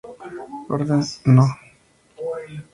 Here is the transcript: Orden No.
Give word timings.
Orden 0.73 1.03
No. 1.35 1.45